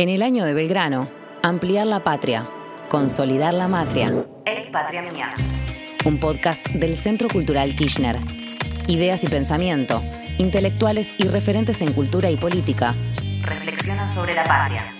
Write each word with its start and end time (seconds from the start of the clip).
En 0.00 0.08
el 0.08 0.22
año 0.22 0.46
de 0.46 0.54
Belgrano, 0.54 1.10
ampliar 1.42 1.86
la 1.86 2.02
patria, 2.02 2.48
consolidar 2.88 3.52
la 3.52 3.68
matria. 3.68 4.24
Ey, 4.46 4.70
patria 4.72 5.02
mía. 5.02 5.28
Un 6.06 6.18
podcast 6.18 6.66
del 6.68 6.96
Centro 6.96 7.28
Cultural 7.28 7.76
Kirchner. 7.76 8.16
Ideas 8.86 9.22
y 9.24 9.28
pensamiento, 9.28 10.02
intelectuales 10.38 11.16
y 11.18 11.24
referentes 11.24 11.82
en 11.82 11.92
cultura 11.92 12.30
y 12.30 12.38
política. 12.38 12.94
Reflexionan 13.42 14.08
sobre 14.08 14.32
la 14.32 14.44
patria. 14.44 14.90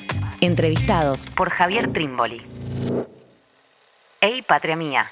Entrevistados 0.43 1.25
por 1.35 1.49
Javier 1.49 1.91
Trimboli. 1.91 2.43
Ey, 4.21 4.43
patria 4.43 4.77
mía. 4.77 5.11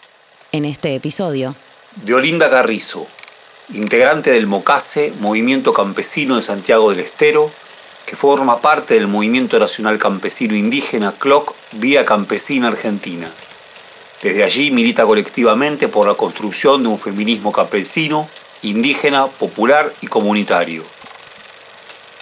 En 0.52 0.66
este 0.66 0.94
episodio. 0.96 1.54
De 2.04 2.12
Olinda 2.12 2.50
Carrizo, 2.50 3.06
integrante 3.72 4.32
del 4.32 4.48
MOCASE, 4.48 5.14
Movimiento 5.20 5.72
Campesino 5.72 6.36
de 6.36 6.42
Santiago 6.42 6.90
del 6.90 7.00
Estero, 7.00 7.50
que 8.08 8.16
forma 8.16 8.62
parte 8.62 8.94
del 8.94 9.06
Movimiento 9.06 9.58
Nacional 9.58 9.98
Campesino 9.98 10.56
Indígena 10.56 11.12
CLOC 11.12 11.54
Vía 11.72 12.06
Campesina 12.06 12.68
Argentina. 12.68 13.30
Desde 14.22 14.44
allí 14.44 14.70
milita 14.70 15.04
colectivamente 15.04 15.88
por 15.88 16.06
la 16.06 16.14
construcción 16.14 16.82
de 16.82 16.88
un 16.88 16.98
feminismo 16.98 17.52
campesino, 17.52 18.26
indígena, 18.62 19.26
popular 19.26 19.92
y 20.00 20.06
comunitario. 20.06 20.84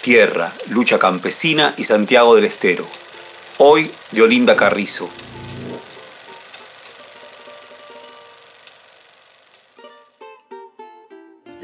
Tierra, 0.01 0.51
lucha 0.67 0.99
campesina 0.99 1.73
y 1.77 1.85
Santiago 1.85 2.35
del 2.35 2.43
Estero. 2.43 2.85
Hoy 3.57 3.89
de 4.11 4.21
Olinda 4.23 4.57
Carrizo. 4.57 5.09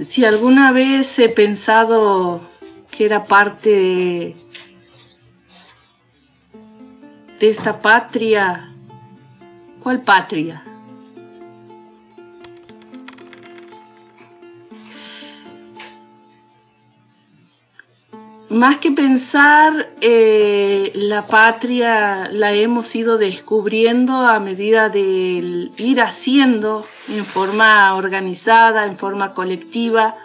Si 0.01 0.23
alguna 0.23 0.71
vez 0.71 1.19
he 1.19 1.27
pensado 1.27 2.39
que 2.95 3.05
era 3.05 3.25
parte 3.25 3.69
de, 7.39 7.49
esta 7.49 7.81
patria. 7.81 8.69
¿Cuál 9.81 10.01
patria? 10.01 10.63
Más 18.49 18.77
que 18.77 18.91
pensar, 18.91 19.89
eh, 19.99 20.91
la 20.93 21.25
patria 21.25 22.29
la 22.31 22.53
hemos 22.53 22.95
ido 22.95 23.17
descubriendo 23.17 24.27
a 24.27 24.39
medida 24.39 24.89
de 24.89 25.71
ir 25.75 26.01
haciendo 26.01 26.85
en 27.09 27.25
forma 27.25 27.95
organizada, 27.95 28.85
en 28.85 28.95
forma 28.95 29.33
colectiva, 29.33 30.15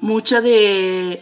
mucha 0.00 0.40
de 0.40 1.20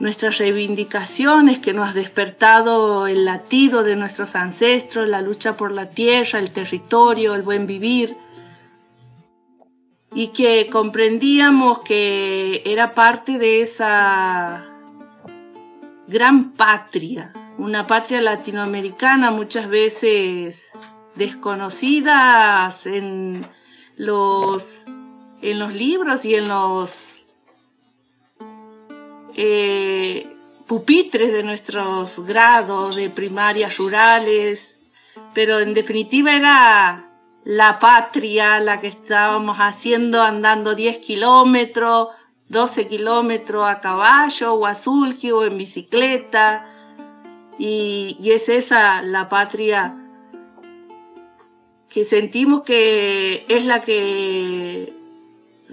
nuestras 0.00 0.38
reivindicaciones 0.38 1.58
que 1.58 1.72
nos 1.72 1.90
ha 1.90 1.92
despertado 1.92 3.06
el 3.06 3.24
latido 3.24 3.82
de 3.82 3.96
nuestros 3.96 4.34
ancestros, 4.34 5.08
la 5.08 5.20
lucha 5.20 5.56
por 5.56 5.72
la 5.72 5.90
tierra, 5.90 6.38
el 6.38 6.50
territorio, 6.50 7.34
el 7.34 7.42
buen 7.42 7.66
vivir, 7.66 8.16
y 10.14 10.28
que 10.28 10.68
comprendíamos 10.70 11.80
que 11.80 12.62
era 12.64 12.94
parte 12.94 13.38
de 13.38 13.62
esa 13.62 14.64
gran 16.06 16.52
patria, 16.52 17.32
una 17.58 17.86
patria 17.86 18.20
latinoamericana 18.20 19.30
muchas 19.30 19.68
veces 19.68 20.72
desconocida 21.14 22.68
en 22.84 23.46
los, 23.96 24.84
en 25.40 25.58
los 25.58 25.72
libros 25.72 26.24
y 26.24 26.34
en 26.34 26.48
los 26.48 27.13
eh, 29.34 30.26
pupitres 30.66 31.32
de 31.32 31.42
nuestros 31.42 32.24
grados 32.26 32.96
de 32.96 33.10
primarias 33.10 33.76
rurales, 33.76 34.76
pero 35.34 35.60
en 35.60 35.74
definitiva 35.74 36.34
era 36.34 37.10
la 37.44 37.78
patria 37.78 38.60
la 38.60 38.80
que 38.80 38.88
estábamos 38.88 39.58
haciendo 39.58 40.22
andando 40.22 40.74
10 40.74 40.98
kilómetros, 40.98 42.08
12 42.48 42.86
kilómetros 42.86 43.64
a 43.66 43.80
caballo 43.80 44.54
o 44.54 44.66
a 44.66 44.74
sulky 44.74 45.30
o 45.30 45.44
en 45.44 45.58
bicicleta. 45.58 46.70
Y, 47.58 48.16
y 48.18 48.32
es 48.32 48.48
esa 48.48 49.02
la 49.02 49.28
patria 49.28 49.96
que 51.88 52.04
sentimos 52.04 52.62
que 52.62 53.44
es 53.48 53.64
la 53.66 53.82
que 53.82 55.03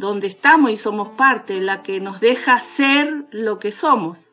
donde 0.01 0.27
estamos 0.27 0.71
y 0.71 0.77
somos 0.77 1.09
parte, 1.09 1.61
la 1.61 1.83
que 1.83 2.01
nos 2.01 2.19
deja 2.19 2.59
ser 2.59 3.25
lo 3.31 3.59
que 3.59 3.71
somos. 3.71 4.31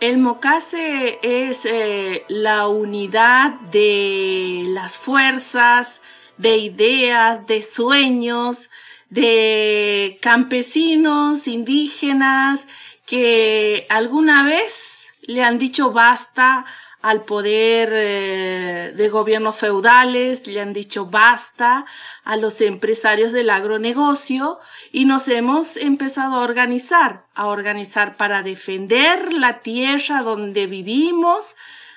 El 0.00 0.18
mocase 0.18 1.18
es 1.22 1.64
eh, 1.64 2.24
la 2.28 2.68
unidad 2.68 3.52
de 3.72 4.64
las 4.68 4.98
fuerzas, 4.98 6.00
de 6.36 6.56
ideas, 6.56 7.46
de 7.46 7.62
sueños, 7.62 8.70
de 9.08 10.18
campesinos, 10.20 11.48
indígenas, 11.48 12.68
que 13.06 13.86
alguna 13.88 14.44
vez 14.44 15.08
le 15.22 15.42
han 15.42 15.58
dicho 15.58 15.92
basta 15.92 16.64
al 17.00 17.24
poder 17.24 17.90
eh, 17.92 18.92
de 18.94 19.08
gobiernos 19.08 19.56
feudales, 19.56 20.46
le 20.48 20.60
han 20.60 20.72
dicho 20.72 21.06
basta 21.06 21.86
a 22.24 22.36
los 22.36 22.60
empresarios 22.60 23.32
del 23.32 23.50
agronegocio 23.50 24.58
y 24.90 25.04
nos 25.04 25.28
hemos 25.28 25.76
empezado 25.76 26.36
a 26.36 26.42
organizar, 26.42 27.24
a 27.34 27.46
organizar 27.46 28.16
para 28.16 28.42
defender 28.42 29.32
la 29.32 29.60
tierra 29.60 30.22
donde 30.22 30.66
vivimos, 30.66 31.54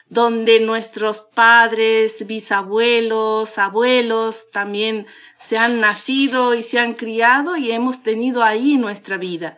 donde 0.07 0.59
nuestros 0.59 1.21
padres, 1.21 2.27
bisabuelos, 2.27 3.57
abuelos 3.57 4.51
también 4.51 5.07
se 5.39 5.57
han 5.57 5.79
nacido 5.79 6.53
y 6.53 6.61
se 6.61 6.79
han 6.79 6.93
criado 6.93 7.57
y 7.57 7.71
hemos 7.71 8.03
tenido 8.03 8.43
ahí 8.43 8.77
nuestra 8.77 9.17
vida. 9.17 9.57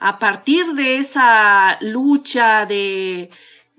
A 0.00 0.18
partir 0.18 0.72
de 0.74 0.96
esa 0.96 1.76
lucha 1.80 2.66
de 2.66 3.30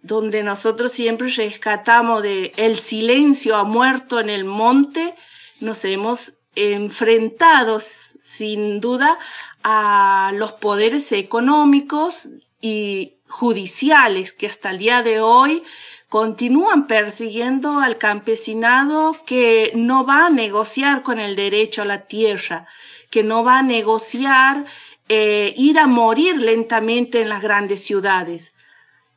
donde 0.06 0.44
nosotros 0.44 0.92
siempre 0.92 1.30
rescatamos 1.30 2.22
de 2.22 2.52
el 2.58 2.78
silencio 2.78 3.56
ha 3.56 3.64
muerto 3.64 4.20
en 4.20 4.30
el 4.30 4.46
monte, 4.46 5.16
nos 5.62 5.84
hemos 5.84 6.34
enfrentado 6.56 7.80
sin 7.80 8.80
duda 8.80 9.18
a 9.64 10.32
los 10.36 10.52
poderes 10.54 11.12
económicos 11.12 12.30
y 12.62 13.16
judiciales 13.28 14.32
que 14.32 14.46
hasta 14.46 14.70
el 14.70 14.78
día 14.78 15.02
de 15.02 15.22
hoy 15.22 15.64
continúan 16.08 16.86
persiguiendo 16.86 17.80
al 17.80 17.98
campesinado 17.98 19.18
que 19.26 19.72
no 19.74 20.06
va 20.06 20.28
a 20.28 20.30
negociar 20.30 21.02
con 21.02 21.20
el 21.20 21.36
derecho 21.36 21.82
a 21.82 21.86
la 21.86 22.02
tierra, 22.02 22.68
que 23.10 23.24
no 23.24 23.44
va 23.44 23.58
a 23.58 23.64
negociar 23.64 24.66
eh, 25.10 25.52
ir 25.58 25.80
a 25.80 25.88
morir 25.88 26.36
lentamente 26.38 27.22
en 27.24 27.30
las 27.30 27.42
grandes 27.42 27.84
ciudades 27.84 28.55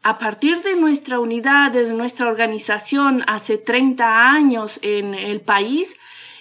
a 0.02 0.18
partir 0.18 0.62
de 0.62 0.76
nuestra 0.76 1.18
unidad, 1.18 1.72
de 1.72 1.92
nuestra 1.92 2.28
organización 2.28 3.24
hace 3.26 3.58
30 3.58 4.30
años 4.32 4.78
en 4.82 5.14
el 5.14 5.40
país, 5.40 5.96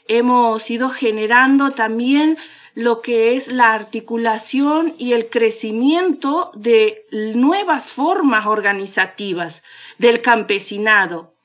hemos 0.08 0.70
ido 0.70 0.90
generando 0.90 1.72
también 1.72 2.38
lo 2.76 3.02
que 3.02 3.36
es 3.36 3.48
la 3.48 3.74
articulación 3.74 4.94
y 5.00 5.14
el 5.14 5.30
crecimiento 5.30 6.52
de 6.54 7.08
nuevas 7.12 7.88
formas 7.88 8.46
organizativas 8.46 9.64
del 9.98 10.22
campesinado. 10.22 11.37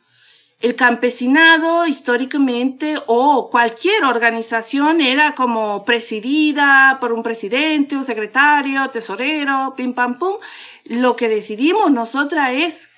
El 0.63 0.77
campesinado 0.77 1.89
históricamente 1.89 2.95
o 3.07 3.51
cualquier 3.51 4.05
organización 4.05 5.01
era 5.01 5.35
como 5.35 5.85
presidida 5.85 6.99
por 7.01 7.13
un 7.13 7.25
presidente, 7.25 7.97
un 7.97 8.05
secretario, 8.05 8.89
tesorero, 8.91 9.75
pim 9.77 9.93
pam 9.93 10.21
pum. 10.21 10.37
Lo 10.85 11.17
que 11.17 11.29
decidimos 11.29 11.91
nosotras 11.91 12.53
es 12.53 12.91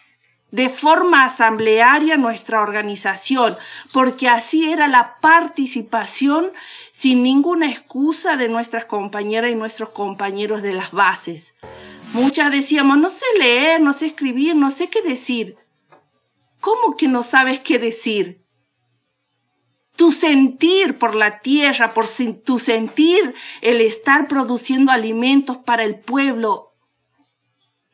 de 0.51 0.69
forma 0.69 1.25
asamblearia 1.25 2.19
nuestra 2.19 2.61
organización, 2.61 3.57
porque 3.95 4.29
así 4.29 4.71
era 4.71 4.87
la 4.87 5.17
participación 5.23 6.53
sin 6.93 7.23
ninguna 7.23 7.71
excusa 7.71 8.37
de 8.37 8.49
nuestras 8.49 8.85
compañeras 8.85 9.51
y 9.51 9.55
nuestros 9.55 9.89
compañeros 9.89 10.61
de 10.61 10.75
las 10.75 10.93
bases. 10.93 11.55
Muchas 12.13 12.53
decíamos, 12.53 12.99
no 12.99 13.09
sé 13.09 13.25
leer, 13.39 13.81
no 13.81 13.95
sé 13.95 14.05
escribir, 14.07 14.55
no 14.55 14.71
sé 14.71 14.91
qué 14.91 15.01
decir. 15.01 15.57
¿Cómo 16.65 16.97
que 16.97 17.09
no 17.09 17.23
sabes 17.23 17.61
qué 17.61 17.79
decir? 17.79 18.43
Tu 19.97 20.13
sentir 20.13 20.99
por 20.99 21.15
la 21.15 21.41
tierra, 21.41 21.93
por 21.93 22.07
tu 22.43 22.59
sentir 22.59 23.35
el 23.61 23.83
estar 23.83 24.29
produciendo 24.29 24.91
alimentos 24.91 25.59
para 25.59 25.85
el 25.85 26.01
pueblo, 26.01 26.73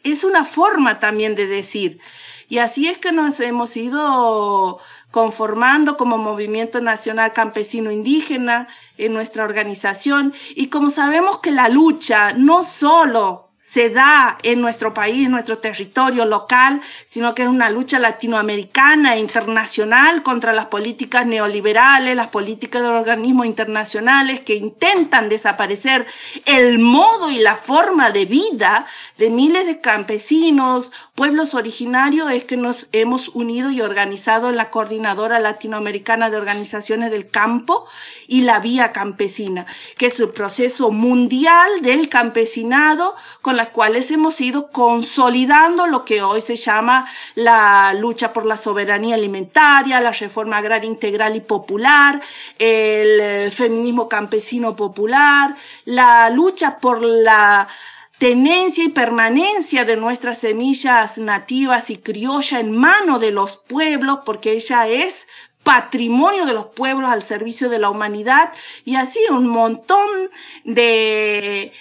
es 0.05 0.23
una 0.23 0.45
forma 0.45 1.01
también 1.01 1.35
de 1.35 1.49
decir. 1.49 2.01
Y 2.49 2.59
así 2.59 2.87
es 2.87 2.99
que 2.99 3.11
nos 3.11 3.41
hemos 3.41 3.77
ido 3.77 4.79
conformando 5.11 5.97
como 5.97 6.17
Movimiento 6.17 6.81
Nacional 6.81 7.33
Campesino 7.33 7.91
Indígena 7.91 8.69
en 8.99 9.13
nuestra 9.13 9.43
organización. 9.43 10.33
Y 10.55 10.69
como 10.69 10.91
sabemos 10.91 11.41
que 11.41 11.51
la 11.51 11.69
lucha 11.69 12.35
no 12.35 12.63
solo 12.63 13.50
se 13.71 13.89
da 13.89 14.37
en 14.43 14.61
nuestro 14.61 14.93
país, 14.93 15.27
en 15.27 15.31
nuestro 15.31 15.59
territorio 15.59 16.25
local, 16.25 16.81
sino 17.07 17.37
que 17.37 17.43
es 17.43 17.49
una 17.49 17.71
lucha 17.71 18.01
latinoamericana 18.01 19.15
e 19.15 19.21
internacional 19.21 20.25
contra 20.25 20.53
las 20.53 20.67
políticas 20.67 21.25
neoliberales, 21.25 22.17
las 22.17 22.27
políticas 22.29 22.83
de 22.83 22.89
organismos 22.89 23.47
internacionales 23.47 24.41
que 24.41 24.57
intentan 24.57 25.29
desaparecer 25.29 26.05
el 26.47 26.81
modo 26.81 27.31
y 27.31 27.39
la 27.39 27.55
forma 27.55 28.11
de 28.11 28.25
vida 28.25 28.87
de 29.19 29.31
miles 29.31 29.67
de 29.67 29.81
campesinos, 29.81 30.91
pueblos 31.15 31.55
originarios, 31.55 32.29
es 32.33 32.43
que 32.43 32.57
nos 32.57 32.89
hemos 32.91 33.29
unido 33.29 33.71
y 33.71 33.83
organizado 33.83 34.49
en 34.49 34.57
la 34.57 34.71
Coordinadora 34.71 35.39
Latinoamericana 35.39 36.29
de 36.29 36.39
Organizaciones 36.39 37.13
del 37.13 37.31
Campo 37.31 37.87
y 38.27 38.41
la 38.41 38.59
Vía 38.59 38.91
Campesina, 38.91 39.65
que 39.97 40.07
es 40.07 40.19
el 40.19 40.31
proceso 40.31 40.91
mundial 40.91 41.83
del 41.83 42.09
campesinado 42.09 43.15
con 43.43 43.60
las 43.61 43.69
cuales 43.69 44.11
hemos 44.11 44.41
ido 44.41 44.71
consolidando 44.71 45.87
lo 45.87 46.03
que 46.07 46.23
hoy 46.23 46.41
se 46.41 46.57
llama 46.57 47.07
la 47.35 47.93
lucha 47.93 48.33
por 48.33 48.47
la 48.47 48.57
soberanía 48.57 49.17
alimentaria, 49.17 50.01
la 50.01 50.13
reforma 50.13 50.57
agraria 50.57 50.89
integral 50.89 51.37
y 51.37 51.41
popular, 51.41 52.23
el 52.59 53.21
eh, 53.21 53.51
feminismo 53.51 54.09
campesino 54.09 54.75
popular, 54.75 55.55
la 55.85 56.31
lucha 56.31 56.79
por 56.81 57.03
la 57.03 57.69
tenencia 58.17 58.83
y 58.83 58.89
permanencia 58.89 59.85
de 59.85 59.97
nuestras 59.97 60.39
semillas 60.39 61.19
nativas 61.19 61.91
y 61.91 61.99
criollas 61.99 62.61
en 62.61 62.73
mano 62.73 63.19
de 63.19 63.31
los 63.31 63.59
pueblos, 63.59 64.21
porque 64.25 64.53
ella 64.53 64.89
es 64.89 65.29
patrimonio 65.63 66.47
de 66.47 66.55
los 66.55 66.69
pueblos 66.69 67.11
al 67.11 67.23
servicio 67.23 67.69
de 67.69 67.79
la 67.79 67.91
humanidad 67.91 68.55
y 68.87 68.97
así 68.97 69.21
un 69.29 69.47
montón 69.49 70.31
de 70.65 71.75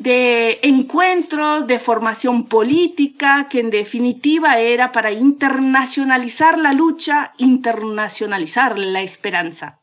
de 0.00 0.60
encuentros, 0.62 1.66
de 1.66 1.78
formación 1.78 2.44
política, 2.44 3.48
que 3.50 3.60
en 3.60 3.70
definitiva 3.70 4.58
era 4.58 4.92
para 4.92 5.12
internacionalizar 5.12 6.58
la 6.58 6.72
lucha, 6.72 7.34
internacionalizar 7.36 8.78
la 8.78 9.02
esperanza. 9.02 9.78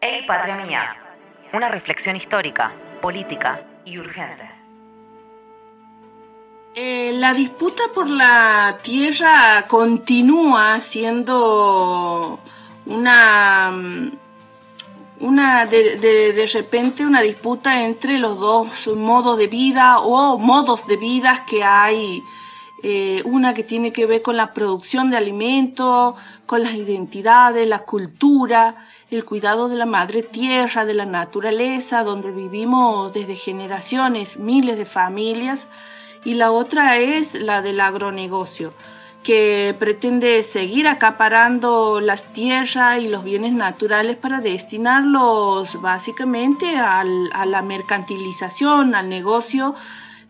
Hey, 0.00 0.24
patria 0.26 0.56
mía, 0.56 0.96
una 1.52 1.68
reflexión 1.68 2.16
histórica, 2.16 2.72
política 3.00 3.64
y 3.84 3.98
urgente. 3.98 4.50
Eh, 6.74 7.12
la 7.14 7.34
disputa 7.34 7.84
por 7.94 8.10
la 8.10 8.78
tierra 8.82 9.64
continúa 9.68 10.80
siendo 10.80 12.40
una 12.86 13.70
una 15.22 15.66
de, 15.66 15.98
de, 15.98 16.46
repente 16.52 17.06
una 17.06 17.22
disputa 17.22 17.84
entre 17.84 18.18
los 18.18 18.38
dos 18.40 18.88
modos 18.88 19.38
de 19.38 19.46
vida 19.46 20.00
o 20.00 20.36
modos 20.36 20.86
de 20.88 20.96
vida 20.96 21.46
que 21.46 21.62
hay. 21.62 22.22
Eh, 22.84 23.22
una 23.24 23.54
que 23.54 23.62
tiene 23.62 23.92
que 23.92 24.06
ver 24.06 24.22
con 24.22 24.36
la 24.36 24.52
producción 24.52 25.08
de 25.08 25.16
alimentos, 25.16 26.16
con 26.46 26.64
las 26.64 26.74
identidades, 26.74 27.68
la 27.68 27.84
cultura, 27.84 28.74
el 29.08 29.24
cuidado 29.24 29.68
de 29.68 29.76
la 29.76 29.86
madre 29.86 30.24
tierra, 30.24 30.84
de 30.84 30.94
la 30.94 31.06
naturaleza, 31.06 32.02
donde 32.02 32.32
vivimos 32.32 33.12
desde 33.12 33.36
generaciones, 33.36 34.36
miles 34.36 34.76
de 34.76 34.86
familias, 34.86 35.68
y 36.24 36.34
la 36.34 36.50
otra 36.50 36.98
es 36.98 37.34
la 37.34 37.62
del 37.62 37.80
agronegocio 37.80 38.72
que 39.22 39.74
pretende 39.78 40.42
seguir 40.42 40.88
acaparando 40.88 42.00
las 42.00 42.32
tierras 42.32 43.00
y 43.00 43.08
los 43.08 43.22
bienes 43.22 43.52
naturales 43.52 44.16
para 44.16 44.40
destinarlos 44.40 45.80
básicamente 45.80 46.76
a 46.76 47.04
la 47.04 47.62
mercantilización, 47.62 48.94
al 48.94 49.08
negocio, 49.08 49.74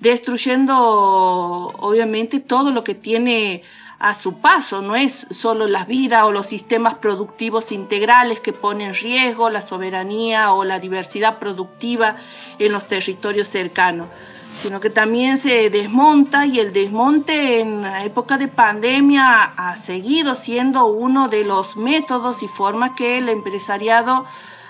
destruyendo 0.00 0.76
obviamente 0.76 2.40
todo 2.40 2.70
lo 2.70 2.84
que 2.84 2.94
tiene 2.94 3.62
a 3.98 4.14
su 4.14 4.40
paso, 4.40 4.82
no 4.82 4.96
es 4.96 5.28
solo 5.30 5.68
la 5.68 5.84
vida 5.84 6.26
o 6.26 6.32
los 6.32 6.48
sistemas 6.48 6.94
productivos 6.94 7.70
integrales 7.70 8.40
que 8.40 8.52
ponen 8.52 8.88
en 8.88 8.94
riesgo 8.94 9.48
la 9.48 9.60
soberanía 9.60 10.52
o 10.52 10.64
la 10.64 10.80
diversidad 10.80 11.38
productiva 11.38 12.16
en 12.58 12.72
los 12.72 12.88
territorios 12.88 13.46
cercanos 13.46 14.08
sino 14.56 14.80
que 14.80 14.90
también 14.90 15.36
se 15.36 15.70
desmonta 15.70 16.46
y 16.46 16.60
el 16.60 16.72
desmonte 16.72 17.60
en 17.60 17.82
la 17.82 18.04
época 18.04 18.38
de 18.38 18.48
pandemia 18.48 19.42
ha 19.42 19.76
seguido 19.76 20.34
siendo 20.34 20.86
uno 20.86 21.28
de 21.28 21.44
los 21.44 21.76
métodos 21.76 22.42
y 22.42 22.48
formas 22.48 22.92
que 22.96 23.18
el 23.18 23.28
empresariado 23.28 24.24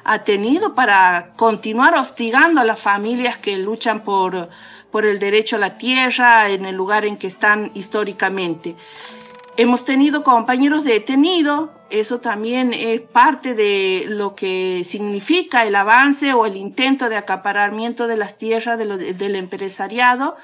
ha 0.04 0.24
tenido 0.24 0.74
para 0.74 1.32
continuar 1.36 1.94
hostigando 1.94 2.60
a 2.60 2.64
las 2.64 2.80
familias 2.80 3.38
que 3.38 3.56
luchan 3.56 4.00
por, 4.00 4.48
por 4.90 5.06
el 5.06 5.18
derecho 5.18 5.56
a 5.56 5.60
la 5.60 5.78
tierra 5.78 6.48
en 6.48 6.64
el 6.64 6.76
lugar 6.76 7.04
en 7.04 7.16
que 7.16 7.26
están 7.26 7.70
históricamente. 7.74 8.76
Hemos 9.58 9.84
tenido 9.84 10.22
compañeros 10.22 10.82
detenidos, 10.82 11.68
eso 11.90 12.20
también 12.20 12.72
es 12.72 13.02
parte 13.02 13.54
de 13.54 14.06
lo 14.08 14.34
que 14.34 14.82
significa 14.82 15.66
el 15.66 15.74
avance 15.76 16.32
o 16.32 16.46
el 16.46 16.56
intento 16.56 17.10
de 17.10 17.16
acaparamiento 17.16 18.06
de 18.06 18.16
las 18.16 18.38
tierras 18.38 18.78
del 18.78 19.36
empresariado. 19.36 20.36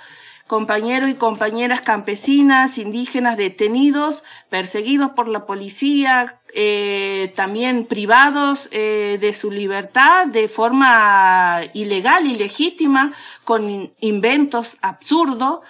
Compañeros 0.47 1.09
y 1.09 1.15
compañeras 1.15 1.81
campesinas, 1.81 2.77
indígenas 2.77 3.39
detenidos, 3.39 4.25
perseguidos 4.51 5.11
por 5.13 5.27
la 5.29 5.47
policía, 5.47 6.39
eh, 6.55 7.33
también 7.35 7.87
privados 7.87 8.69
eh, 8.73 9.17
de 9.21 9.33
su 9.33 9.51
libertad 9.51 10.27
de 10.27 10.49
forma 10.49 11.61
ilegal, 11.73 12.27
y 12.27 12.37
legítima, 12.37 13.13
con 13.45 13.91
inventos 14.01 14.77
absurdos. 14.83 15.61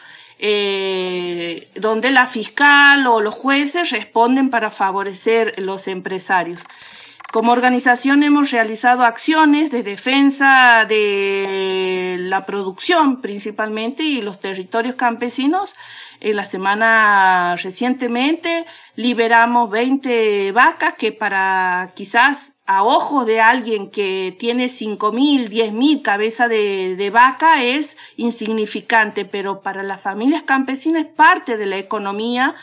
Eh, 0.41 1.67
donde 1.75 2.11
la 2.13 2.27
fiscal 2.27 3.07
o 3.09 3.21
los 3.21 3.35
jueces 3.35 3.91
responden 3.91 4.51
para 4.51 4.71
favorecer 4.71 5.55
los 5.59 5.89
empresarios. 5.89 6.61
Como 7.39 7.53
organización 7.53 8.25
hemos 8.25 8.51
realizado 8.51 9.05
acciones 9.05 9.71
de 9.71 9.85
defensa 9.85 10.85
de 10.89 12.17
la 12.19 12.45
producción 12.45 13.21
principalmente 13.21 14.03
y 14.03 14.23
los 14.23 14.41
territorios 14.41 14.97
campesinos. 14.97 15.73
En 16.19 16.35
la 16.35 16.45
semana 16.45 17.55
recientemente 17.63 18.67
liberamos 18.97 19.71
20 19.71 20.51
vacas 20.51 20.95
que 20.99 21.13
para 21.13 21.93
quizás 21.95 22.59
a 22.67 22.83
ojos 22.83 23.25
de 23.25 23.41
alguien 23.41 23.93
que 23.93 24.35
tiene 24.37 24.67
5.000, 24.67 25.49
10.000 25.49 26.03
cabezas 26.03 26.49
de, 26.49 26.97
de 26.97 27.11
vaca 27.11 27.63
es 27.63 27.99
insignificante, 28.17 29.25
pero 29.25 29.63
para 29.63 29.85
las 29.85 30.01
familias 30.01 30.43
campesinas 30.43 31.05
es 31.05 31.13
parte 31.13 31.57
de 31.57 31.67
la 31.67 31.79
economía 31.79 32.57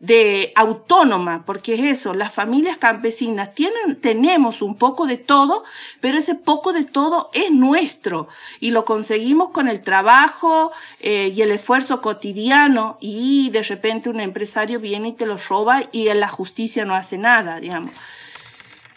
de 0.00 0.54
autónoma, 0.56 1.44
porque 1.44 1.74
es 1.74 1.80
eso, 1.98 2.14
las 2.14 2.32
familias 2.32 2.78
campesinas 2.78 3.54
tienen, 3.54 4.00
tenemos 4.00 4.62
un 4.62 4.76
poco 4.76 5.06
de 5.06 5.18
todo, 5.18 5.62
pero 6.00 6.16
ese 6.16 6.34
poco 6.34 6.72
de 6.72 6.84
todo 6.84 7.28
es 7.34 7.50
nuestro 7.50 8.26
y 8.60 8.70
lo 8.70 8.86
conseguimos 8.86 9.50
con 9.50 9.68
el 9.68 9.82
trabajo 9.82 10.72
eh, 11.00 11.30
y 11.36 11.42
el 11.42 11.50
esfuerzo 11.50 12.00
cotidiano 12.00 12.96
y 12.98 13.50
de 13.50 13.62
repente 13.62 14.08
un 14.08 14.20
empresario 14.20 14.80
viene 14.80 15.08
y 15.08 15.12
te 15.12 15.26
lo 15.26 15.36
roba 15.36 15.82
y 15.92 16.04
la 16.14 16.28
justicia 16.28 16.86
no 16.86 16.94
hace 16.94 17.18
nada, 17.18 17.60
digamos. 17.60 17.92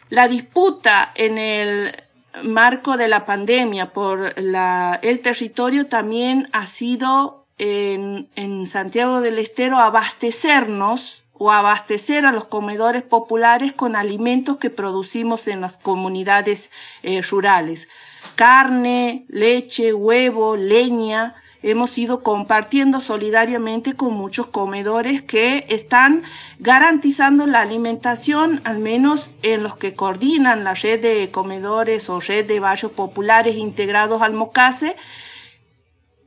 La 0.07 0.29
disputa 0.29 1.11
en 1.15 1.37
el 1.37 1.95
marco 2.43 2.95
de 2.95 3.09
la 3.09 3.25
pandemia 3.25 3.91
por 3.91 4.41
la, 4.41 4.99
el 5.03 5.19
territorio 5.19 5.87
también 5.87 6.49
ha 6.53 6.65
sido 6.65 7.42
en, 7.57 8.67
Santiago 8.67 9.21
del 9.21 9.39
Estero 9.39 9.77
abastecernos 9.77 11.23
o 11.33 11.51
abastecer 11.51 12.25
a 12.25 12.31
los 12.31 12.45
comedores 12.45 13.03
populares 13.03 13.73
con 13.73 13.95
alimentos 13.95 14.57
que 14.57 14.69
producimos 14.69 15.47
en 15.47 15.61
las 15.61 15.77
comunidades 15.79 16.71
eh, 17.01 17.21
rurales. 17.21 17.87
Carne, 18.35 19.25
leche, 19.27 19.93
huevo, 19.93 20.55
leña, 20.55 21.35
hemos 21.63 21.97
ido 21.97 22.21
compartiendo 22.21 23.01
solidariamente 23.01 23.95
con 23.95 24.13
muchos 24.13 24.47
comedores 24.47 25.21
que 25.21 25.65
están 25.69 26.23
garantizando 26.59 27.47
la 27.47 27.61
alimentación, 27.61 28.61
al 28.65 28.79
menos 28.79 29.31
en 29.41 29.63
los 29.63 29.77
que 29.77 29.95
coordinan 29.95 30.63
la 30.63 30.73
red 30.75 31.01
de 31.01 31.31
comedores 31.31 32.09
o 32.09 32.19
red 32.19 32.45
de 32.45 32.59
barrios 32.59 32.91
populares 32.91 33.55
integrados 33.55 34.21
al 34.21 34.33
MOCASE, 34.33 34.95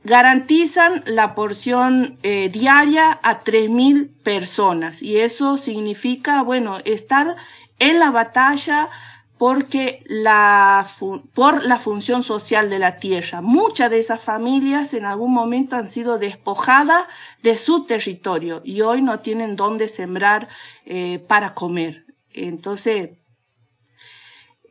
garantizan 0.07 1.03
la 1.05 1.35
porción 1.35 2.17
eh, 2.23 2.47
diaria 2.47 3.19
a 3.23 3.43
3.000 3.43 4.09
personas 4.23 5.01
y 5.03 5.17
eso 5.17 5.57
significa, 5.57 6.43
bueno, 6.43 6.77
estar 6.85 7.35
en 7.77 7.99
la 7.99 8.09
batalla 8.09 8.89
porque 9.37 10.01
la, 10.05 10.87
por 11.33 11.61
la 11.65 11.77
función 11.77 12.23
social 12.23 12.69
de 12.69 12.79
la 12.79 12.99
tierra. 12.99 13.41
Muchas 13.41 13.91
de 13.91 13.99
esas 13.99 14.21
familias 14.21 14.93
en 14.93 15.03
algún 15.03 15.33
momento 15.33 15.75
han 15.75 15.89
sido 15.89 16.17
despojadas 16.17 17.05
de 17.43 17.57
su 17.57 17.83
territorio 17.85 18.61
y 18.63 18.81
hoy 18.81 19.01
no 19.01 19.19
tienen 19.19 19.57
dónde 19.57 19.89
sembrar 19.89 20.47
eh, 20.85 21.21
para 21.27 21.53
comer. 21.53 22.05
Entonces, 22.31 23.09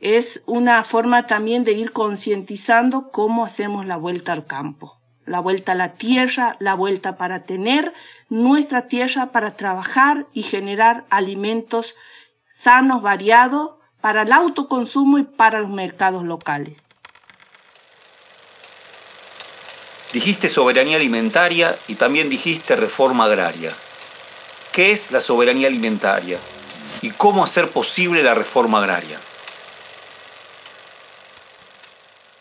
es 0.00 0.43
una 0.47 0.83
forma 0.83 1.26
también 1.26 1.62
de 1.64 1.73
ir 1.73 1.93
concientizando 1.93 3.11
cómo 3.11 3.45
hacemos 3.45 3.85
la 3.85 3.99
vuelta 3.99 4.33
al 4.33 4.47
campo. 4.47 4.99
La 5.26 5.40
vuelta 5.40 5.73
a 5.73 5.75
la 5.75 5.95
tierra, 5.95 6.56
la 6.61 6.75
vuelta 6.75 7.16
para 7.16 7.45
tener 7.45 7.92
nuestra 8.28 8.88
tierra 8.88 9.33
para 9.33 9.56
trabajar 9.56 10.26
y 10.33 10.42
generar 10.42 11.04
alimentos 11.11 11.95
sanos, 12.49 13.02
variados, 13.02 13.73
para 14.00 14.23
el 14.23 14.33
autoconsumo 14.33 15.18
y 15.18 15.25
para 15.25 15.61
los 15.61 15.71
mercados 15.71 16.23
locales. 16.23 16.83
Dijiste 20.12 20.49
soberanía 20.49 20.97
alimentaria 20.97 21.76
y 21.88 21.97
también 21.97 22.30
dijiste 22.30 22.76
reforma 22.76 23.25
agraria. 23.25 23.71
¿Qué 24.73 24.92
es 24.92 25.11
la 25.11 25.21
soberanía 25.21 25.68
alimentaria? 25.68 26.38
¿Y 27.02 27.11
cómo 27.11 27.45
hacer 27.45 27.68
posible 27.71 28.23
la 28.23 28.35
reforma 28.35 28.78
agraria? 28.78 29.18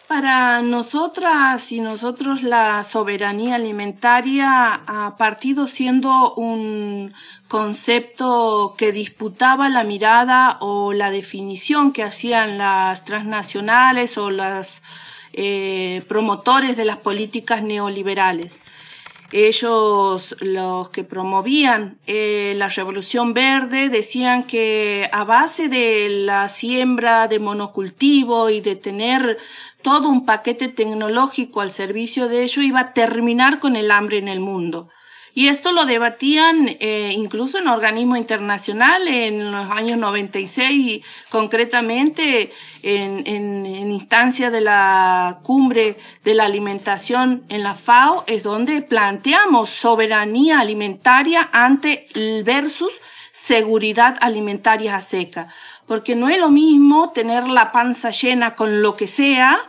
Para 0.07 0.61
nosotras 0.61 1.71
y 1.71 1.79
nosotros 1.79 2.43
la 2.43 2.83
soberanía 2.83 3.55
alimentaria 3.55 4.73
ha 4.85 5.17
partido 5.17 5.65
siendo 5.65 6.35
un 6.35 7.11
concepto 7.47 8.75
que 8.77 8.91
disputaba 8.91 9.67
la 9.67 9.83
mirada 9.83 10.57
o 10.61 10.93
la 10.93 11.09
definición 11.09 11.91
que 11.91 12.03
hacían 12.03 12.59
las 12.59 13.03
transnacionales 13.03 14.19
o 14.19 14.29
los 14.29 14.83
eh, 15.33 16.03
promotores 16.07 16.77
de 16.77 16.85
las 16.85 16.97
políticas 16.97 17.63
neoliberales 17.63 18.61
ellos, 19.35 20.33
los 20.39 20.89
que 20.89 21.03
promovían 21.03 21.97
eh, 22.07 22.53
la 22.55 22.69
revolución 22.69 23.33
verde, 23.33 23.89
decían 23.89 24.43
que 24.43 25.09
a 25.11 25.25
base 25.25 25.67
de 25.67 26.07
la 26.09 26.47
siembra 26.47 27.27
de 27.27 27.39
monocultivo 27.39 28.49
y 28.49 28.61
de 28.61 28.77
tener 28.77 29.37
todo 29.81 30.07
un 30.07 30.25
paquete 30.25 30.69
tecnológico 30.69 31.59
al 31.59 31.73
servicio 31.73 32.29
de 32.29 32.43
ello, 32.43 32.61
iba 32.61 32.79
a 32.79 32.93
terminar 32.93 33.59
con 33.59 33.75
el 33.75 33.91
hambre 33.91 34.19
en 34.19 34.29
el 34.29 34.39
mundo. 34.39 34.87
Y 35.37 35.49
esto 35.49 35.73
lo 35.73 35.85
debatían 35.85 36.69
eh, 36.79 37.13
incluso 37.13 37.57
en 37.57 37.67
organismos 37.67 38.17
internacionales 38.17 39.13
en 39.13 39.51
los 39.51 39.69
años 39.69 39.97
96, 39.97 41.05
concretamente 41.29 42.53
en, 42.81 43.27
en, 43.27 43.65
en 43.65 43.91
instancia 43.91 44.49
de 44.49 44.61
la 44.61 45.39
cumbre 45.43 45.97
de 46.23 46.35
la 46.35 46.45
alimentación 46.45 47.43
en 47.49 47.63
la 47.63 47.75
FAO, 47.75 48.23
es 48.27 48.43
donde 48.43 48.81
planteamos 48.81 49.71
soberanía 49.71 50.61
alimentaria 50.61 51.49
ante 51.51 52.07
versus 52.45 52.93
seguridad 53.33 54.17
alimentaria 54.21 54.95
a 54.95 55.01
seca. 55.01 55.49
Porque 55.85 56.15
no 56.15 56.29
es 56.29 56.39
lo 56.39 56.49
mismo 56.49 57.11
tener 57.11 57.45
la 57.45 57.73
panza 57.73 58.11
llena 58.11 58.55
con 58.55 58.81
lo 58.81 58.95
que 58.95 59.07
sea 59.07 59.59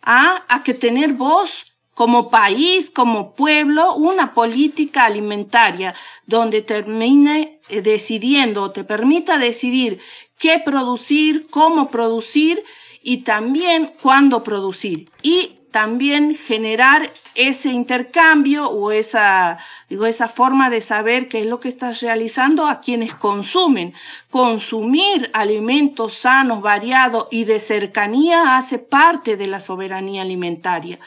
a, 0.00 0.44
a 0.48 0.62
que 0.62 0.74
tener 0.74 1.14
voz 1.14 1.71
como 1.94 2.30
país, 2.30 2.90
como 2.90 3.34
pueblo, 3.34 3.94
una 3.94 4.34
política 4.34 5.04
alimentaria 5.04 5.94
donde 6.26 6.62
termine 6.62 7.60
eh, 7.68 7.82
decidiendo, 7.82 8.70
te 8.70 8.84
permita 8.84 9.38
decidir 9.38 10.00
qué 10.38 10.58
producir, 10.58 11.46
cómo 11.50 11.90
producir 11.90 12.64
y 13.02 13.18
también 13.18 13.92
cuándo 14.00 14.42
producir. 14.42 15.08
Y 15.22 15.58
también 15.72 16.36
generar 16.36 17.10
ese 17.34 17.70
intercambio 17.70 18.68
o 18.68 18.92
esa, 18.92 19.58
digo, 19.88 20.04
esa 20.04 20.28
forma 20.28 20.68
de 20.68 20.82
saber 20.82 21.28
qué 21.28 21.40
es 21.40 21.46
lo 21.46 21.60
que 21.60 21.68
estás 21.68 22.02
realizando 22.02 22.66
a 22.68 22.80
quienes 22.80 23.14
consumen. 23.14 23.94
Consumir 24.30 25.30
alimentos 25.32 26.12
sanos, 26.14 26.60
variados 26.60 27.26
y 27.30 27.44
de 27.44 27.58
cercanía 27.58 28.56
hace 28.56 28.78
parte 28.78 29.36
de 29.36 29.46
la 29.46 29.60
soberanía 29.60 30.22
alimentaria. 30.22 30.98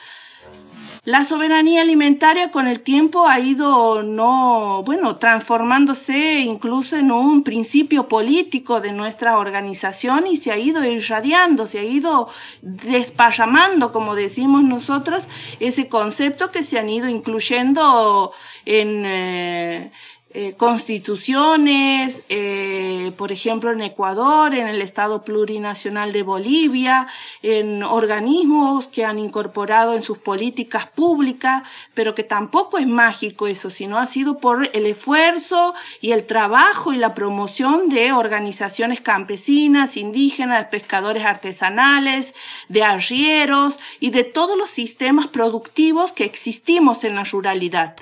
La 1.05 1.24
soberanía 1.24 1.81
alimentaria 1.81 2.50
con 2.50 2.67
el 2.67 2.79
tiempo 2.79 3.27
ha 3.27 3.39
ido 3.39 4.01
no, 4.01 4.81
bueno, 4.83 5.17
transformándose 5.17 6.39
incluso 6.39 6.97
en 6.97 7.12
un 7.12 7.43
principio 7.43 8.07
político 8.07 8.81
de 8.81 8.91
nuestra 8.91 9.38
organización 9.38 10.25
y 10.25 10.38
se 10.38 10.51
ha 10.51 10.57
ido 10.57 10.83
irradiando, 10.83 11.67
se 11.67 11.77
ha 11.77 11.83
ido 11.83 12.27
desparramando, 12.63 13.91
como 13.91 14.15
decimos 14.15 14.63
nosotros, 14.63 15.29
ese 15.59 15.89
concepto 15.89 16.50
que 16.50 16.63
se 16.63 16.79
han 16.79 16.89
ido 16.89 17.07
incluyendo 17.07 18.31
en 18.65 19.03
eh, 19.05 19.91
eh, 20.38 20.54
constituciones, 20.58 22.25
eh, 22.27 23.13
por 23.15 23.32
ejemplo 23.32 23.72
en 23.72 23.82
Ecuador, 23.82 24.54
en 24.54 24.68
el 24.68 24.82
Estado 24.82 25.24
Plurinacional 25.24 26.12
de 26.12 26.24
Bolivia, 26.24 27.08
en 27.42 27.82
organismos 27.84 28.88
que 28.88 29.06
han 29.06 29.18
incorporado 29.18 29.94
en 29.94 30.04
sus 30.04 30.18
políticas 30.18 30.88
públicas, 30.88 31.63
pero 31.94 32.15
que 32.15 32.24
tampoco 32.24 32.77
es 32.77 32.86
mágico 32.86 33.48
eso, 33.48 33.70
sino 33.70 33.98
ha 33.98 34.06
sido 34.08 34.38
por 34.39 34.70
el 34.74 34.86
esfuerzo 34.88 35.74
y 36.01 36.12
el 36.12 36.25
trabajo 36.25 36.92
y 36.92 36.98
la 36.98 37.13
promoción 37.13 37.88
de 37.88 38.12
organizaciones 38.12 39.00
campesinas, 39.00 39.96
indígenas, 39.96 40.65
pescadores 40.65 41.24
artesanales, 41.24 42.36
de 42.68 42.84
arrieros 42.84 43.80
y 44.01 44.10
de 44.10 44.25
todos 44.25 44.58
los 44.58 44.70
sistemas 44.70 45.27
productivos 45.27 46.12
que 46.12 46.25
existimos 46.25 47.06
en 47.06 47.15
la 47.15 47.24
ruralidad. 47.24 47.96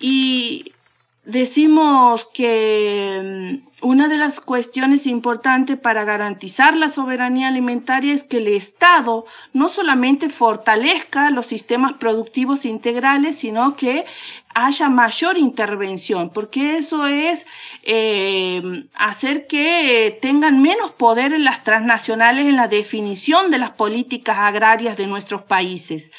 Y 0.00 0.72
decimos 1.26 2.28
que 2.32 3.60
mm, 3.82 3.86
una 3.86 4.08
de 4.08 4.16
las 4.16 4.40
cuestiones 4.40 5.06
importantes 5.06 5.76
para 5.76 6.04
garantizar 6.04 6.76
la 6.76 6.88
soberanía 6.88 7.48
alimentaria 7.48 8.14
es 8.14 8.22
que 8.22 8.38
el 8.38 8.48
Estado 8.48 9.26
no 9.52 9.68
solamente 9.68 10.30
fortalezca 10.30 11.30
los 11.30 11.46
sistemas 11.46 11.94
productivos 11.94 12.64
integrales, 12.64 13.36
sino 13.36 13.76
que 13.76 14.06
haya 14.54 14.88
mayor 14.88 15.36
intervención, 15.36 16.30
porque 16.30 16.78
eso 16.78 17.06
es 17.06 17.44
eh, 17.82 18.86
hacer 18.94 19.46
que 19.46 20.18
tengan 20.22 20.62
menos 20.62 20.92
poder 20.92 21.34
en 21.34 21.44
las 21.44 21.62
transnacionales 21.64 22.46
en 22.46 22.56
la 22.56 22.68
definición 22.68 23.50
de 23.50 23.58
las 23.58 23.70
políticas 23.70 24.38
agrarias 24.38 24.96
de 24.96 25.06
nuestros 25.06 25.42
países. 25.42 26.10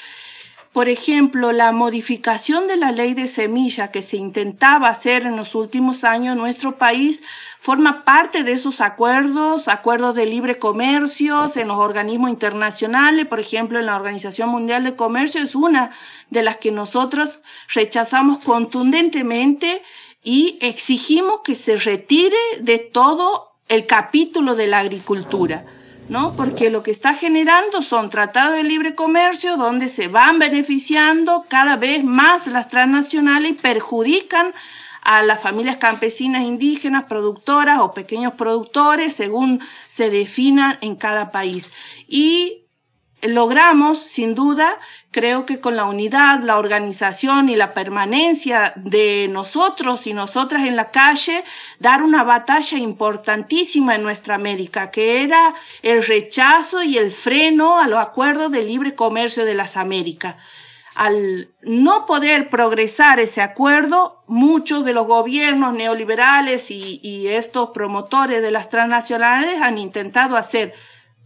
Por 0.77 0.89
ejemplo, 0.89 1.53
la 1.53 1.71
modificación 1.71 2.67
de 2.67 2.77
la 2.77 2.91
ley 2.91 3.15
de 3.15 3.27
semilla 3.27 3.89
que 3.89 4.03
se 4.03 4.15
intentaba 4.15 4.89
hacer 4.89 5.23
en 5.23 5.35
los 5.35 5.55
últimos 5.55 6.03
años 6.03 6.33
en 6.33 6.37
nuestro 6.37 6.77
país 6.77 7.23
forma 7.59 8.05
parte 8.05 8.43
de 8.43 8.51
esos 8.51 8.79
acuerdos, 8.79 9.69
acuerdos 9.69 10.13
de 10.13 10.27
libre 10.27 10.59
comercio 10.59 11.47
en 11.55 11.69
los 11.69 11.79
organismos 11.79 12.29
internacionales, 12.29 13.25
por 13.25 13.39
ejemplo, 13.39 13.79
en 13.79 13.87
la 13.87 13.95
Organización 13.95 14.49
Mundial 14.49 14.83
de 14.83 14.95
Comercio 14.95 15.41
es 15.41 15.55
una 15.55 15.89
de 16.29 16.43
las 16.43 16.57
que 16.57 16.69
nosotros 16.71 17.39
rechazamos 17.73 18.37
contundentemente 18.43 19.81
y 20.23 20.59
exigimos 20.61 21.39
que 21.43 21.55
se 21.55 21.77
retire 21.77 22.37
de 22.59 22.77
todo 22.77 23.55
el 23.67 23.87
capítulo 23.87 24.53
de 24.53 24.67
la 24.67 24.77
agricultura. 24.77 25.65
¿No? 26.09 26.33
Porque 26.33 26.69
lo 26.69 26.83
que 26.83 26.91
está 26.91 27.13
generando 27.13 27.81
son 27.81 28.09
tratados 28.09 28.55
de 28.55 28.63
libre 28.63 28.95
comercio 28.95 29.57
donde 29.57 29.87
se 29.87 30.07
van 30.07 30.39
beneficiando 30.39 31.45
cada 31.47 31.75
vez 31.75 32.03
más 32.03 32.47
las 32.47 32.69
transnacionales 32.69 33.51
y 33.51 33.53
perjudican 33.55 34.53
a 35.01 35.23
las 35.23 35.41
familias 35.41 35.77
campesinas 35.77 36.43
indígenas, 36.43 37.05
productoras 37.05 37.79
o 37.79 37.93
pequeños 37.93 38.33
productores, 38.33 39.13
según 39.13 39.61
se 39.87 40.09
definan 40.09 40.77
en 40.81 40.95
cada 40.95 41.31
país. 41.31 41.71
Y 42.07 42.66
logramos, 43.21 43.99
sin 43.99 44.35
duda, 44.35 44.79
creo 45.11 45.45
que 45.45 45.59
con 45.59 45.75
la 45.75 45.85
unidad, 45.85 46.41
la 46.41 46.57
organización 46.57 47.49
y 47.49 47.55
la 47.55 47.73
permanencia 47.73 48.73
de 48.75 49.27
nosotros 49.31 50.05
y 50.05 50.13
nosotras 50.13 50.63
en 50.63 50.75
la 50.75 50.91
calle, 50.91 51.43
dar 51.79 52.03
una 52.03 52.23
batalla 52.23 52.77
importantísima 52.77 53.95
en 53.95 54.03
nuestra 54.03 54.35
América, 54.35 54.91
que 54.91 55.23
era 55.23 55.55
el 55.81 56.05
rechazo 56.05 56.83
y 56.83 56.97
el 56.97 57.11
freno 57.11 57.79
a 57.79 57.87
los 57.87 57.99
acuerdos 57.99 58.51
de 58.51 58.63
libre 58.63 58.93
comercio 58.93 59.45
de 59.45 59.55
las 59.55 59.77
Américas. 59.77 60.35
Al 60.93 61.49
no 61.61 62.07
poder 62.07 62.49
progresar 62.49 63.19
ese 63.19 63.41
acuerdo, 63.41 64.23
muchos 64.25 64.83
de 64.83 64.93
los 64.93 65.05
gobiernos 65.05 65.73
neoliberales 65.75 66.71
y, 66.71 67.27
estos 67.27 67.69
promotores 67.69 68.41
de 68.41 68.49
las 68.49 68.69
transnacionales 68.69 69.61
han 69.61 69.77
intentado 69.77 70.37
hacer 70.37 70.73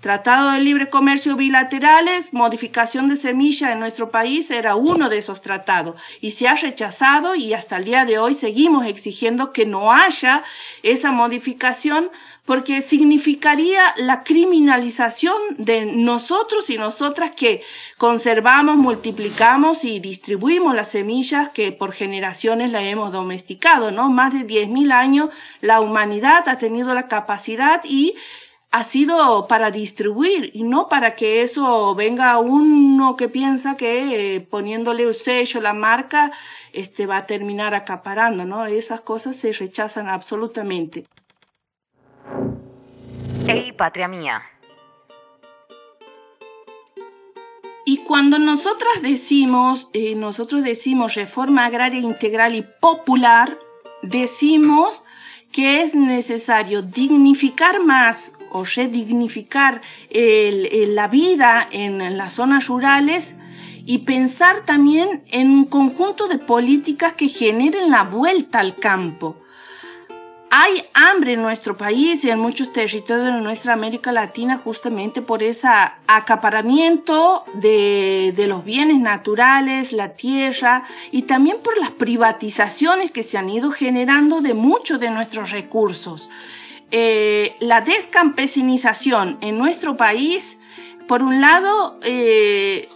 Tratado 0.02 0.50
de 0.50 0.62
libre 0.62 0.90
comercio 0.90 1.36
bilaterales, 1.36 2.34
modificación 2.34 3.08
de 3.08 3.16
semilla 3.16 3.72
en 3.72 3.80
nuestro 3.80 4.10
país 4.10 4.50
era 4.50 4.76
uno 4.76 5.10
de 5.10 5.20
esos 5.20 5.44
tratados 5.44 5.96
y 6.22 6.32
se 6.32 6.48
ha 6.48 6.56
rechazado 6.56 7.36
y 7.36 7.54
hasta 7.54 7.78
el 7.78 7.86
día 7.86 8.04
de 8.04 8.18
hoy 8.18 8.34
seguimos 8.34 8.88
exigiendo 8.88 9.54
que 9.54 9.68
no 9.68 9.92
haya 9.92 10.42
esa 10.82 11.12
modificación 11.12 12.10
porque 12.46 12.82
significaría 12.82 13.94
la 13.96 14.24
criminalización 14.24 15.36
de 15.60 15.86
nosotros 15.86 16.72
y 16.72 16.80
nosotras 16.80 17.34
que 17.36 17.62
conservamos, 18.00 18.78
multiplicamos 18.78 19.84
y 19.84 20.00
distribuimos 20.00 20.74
las 20.74 20.90
semillas 20.90 21.50
que 21.50 21.72
por 21.72 21.94
generaciones 21.94 22.72
la 22.72 22.82
hemos 22.82 23.12
domesticado, 23.12 23.92
¿no? 23.92 24.10
Más 24.10 24.34
de 24.34 24.48
10.000 24.48 24.92
años 24.94 25.30
la 25.60 25.80
humanidad 25.80 26.50
ha 26.50 26.58
tenido 26.58 26.96
la 26.96 27.08
capacidad 27.08 27.82
y 27.84 28.16
ha 28.72 28.86
sido 28.86 29.48
para 29.48 29.70
distribuir 29.70 30.52
y 30.54 30.64
no 30.64 30.88
para 30.88 31.16
que 31.16 31.44
eso 31.44 31.94
venga 31.94 32.40
uno 32.40 33.18
que 33.18 33.28
piensa 33.28 33.76
que 33.76 34.36
eh, 34.36 34.42
poniéndole 34.42 35.06
un 35.06 35.14
sello, 35.14 35.60
la 35.60 35.74
marca, 35.74 36.32
este, 36.72 37.06
va 37.06 37.18
a 37.18 37.26
terminar 37.26 37.74
acaparando, 37.76 38.46
¿no? 38.46 38.66
Esas 38.66 39.02
cosas 39.02 39.36
se 39.36 39.52
rechazan 39.52 40.08
absolutamente. 40.08 41.04
Ey, 43.46 43.74
patria 43.74 44.08
mía. 44.08 44.42
Y 47.84 47.98
cuando 47.98 48.40
nosotras 48.40 49.02
decimos, 49.02 49.90
eh, 49.92 50.16
nosotros 50.16 50.64
decimos 50.64 51.16
reforma 51.16 51.66
agraria 51.66 52.00
integral 52.00 52.56
y 52.56 52.66
popular, 52.80 53.58
decimos 54.02 55.04
que 55.52 55.82
es 55.82 55.94
necesario 55.94 56.82
dignificar 56.82 57.84
más 57.84 58.32
o 58.52 58.64
redignificar 58.64 59.82
la 60.12 61.08
vida 61.08 61.68
en 61.72 62.18
las 62.18 62.34
zonas 62.34 62.68
rurales 62.68 63.36
y 63.86 64.00
pensar 64.00 64.66
también 64.66 65.24
en 65.32 65.50
un 65.50 65.66
conjunto 65.66 66.28
de 66.28 66.38
políticas 66.38 67.14
que 67.14 67.28
generen 67.28 67.90
la 67.90 68.04
vuelta 68.04 68.60
al 68.60 68.76
campo. 68.76 69.38
Hay 70.54 70.84
hambre 70.94 71.34
en 71.34 71.42
nuestro 71.42 71.78
país 71.78 72.26
y 72.26 72.30
en 72.30 72.38
muchos 72.38 72.74
territorios 72.74 73.34
de 73.34 73.42
nuestra 73.42 73.72
América 73.72 74.12
Latina 74.12 74.58
justamente 74.58 75.22
por 75.22 75.42
ese 75.44 75.70
acaparamiento 76.08 77.46
de, 77.54 78.34
los 78.50 78.66
bienes 78.66 79.00
naturales, 79.00 79.94
la 79.94 80.10
tierra 80.10 80.84
y 81.10 81.22
también 81.22 81.60
por 81.64 81.78
las 81.78 81.92
privatizaciones 81.92 83.12
que 83.12 83.24
se 83.24 83.38
han 83.38 83.50
ido 83.50 83.72
generando 83.72 84.42
de 84.42 84.54
muchos 84.54 85.00
de 85.00 85.10
nuestros 85.10 85.52
recursos. 85.52 86.30
Eh, 86.92 87.56
la 87.60 87.82
descampesinización 87.82 89.38
en 89.42 89.58
nuestro 89.58 89.96
país, 89.96 90.58
por 91.08 91.24
un 91.24 91.40
lado, 91.40 91.98
eh, 92.04 92.90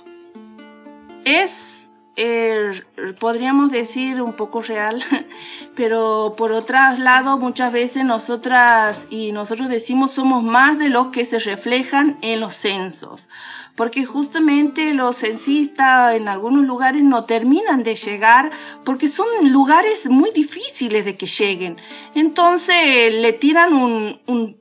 es 1.24 1.85
eh, 2.18 2.82
podríamos 3.20 3.72
decir 3.72 4.22
un 4.22 4.34
poco 4.34 4.62
real, 4.62 5.04
pero 5.76 6.36
por 6.38 6.54
otro 6.54 6.78
lado 6.98 7.38
muchas 7.38 7.74
veces 7.74 8.06
nosotras 8.06 9.08
y 9.10 9.34
nosotros 9.34 9.68
decimos 9.68 10.12
somos 10.12 10.44
más 10.44 10.80
de 10.80 10.90
los 10.90 11.08
que 11.08 11.26
se 11.26 11.40
reflejan 11.40 12.18
en 12.22 12.40
los 12.40 12.56
censos, 12.56 13.28
porque 13.76 14.06
justamente 14.06 14.94
los 14.94 15.18
censistas 15.18 16.16
en 16.16 16.30
algunos 16.30 16.66
lugares 16.66 17.04
no 17.04 17.26
terminan 17.26 17.84
de 17.84 17.96
llegar 17.96 18.52
porque 18.86 19.10
son 19.10 19.28
lugares 19.52 20.10
muy 20.10 20.32
difíciles 20.32 21.04
de 21.04 21.18
que 21.18 21.28
lleguen. 21.28 21.78
Entonces 22.14 23.14
le 23.14 23.34
tiran 23.34 23.74
un, 23.74 24.22
un, 24.28 24.58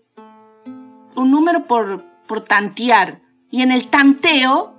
un 1.15 1.31
número 1.31 1.69
por, 1.69 2.05
por 2.27 2.41
tantear 2.41 3.21
y 3.49 3.63
en 3.63 3.71
el 3.71 3.89
tanteo 3.89 4.74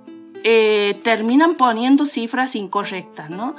eh, 0.48 1.00
terminan 1.02 1.56
poniendo 1.56 2.06
cifras 2.06 2.54
incorrectas, 2.54 3.30
¿no? 3.30 3.56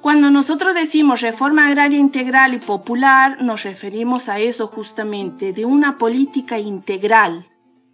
Cuando 0.00 0.30
nosotros 0.30 0.72
decimos 0.72 1.20
reforma 1.20 1.66
agraria 1.66 1.98
integral 1.98 2.54
y 2.54 2.58
popular, 2.58 3.42
nos 3.42 3.64
referimos 3.64 4.30
a 4.30 4.38
eso 4.38 4.68
justamente, 4.68 5.52
de 5.52 5.66
una 5.66 5.98
política 5.98 6.58
integral 6.58 7.46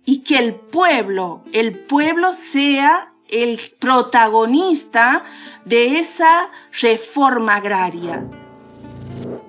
y 0.05 0.19
que 0.21 0.39
el 0.39 0.55
pueblo, 0.55 1.43
el 1.53 1.77
pueblo 1.77 2.35
sea 2.35 3.09
el 3.29 3.59
protagonista 3.81 5.25
de 5.65 5.99
esa 5.99 6.49
reforma 6.81 7.57
agraria. 7.57 8.25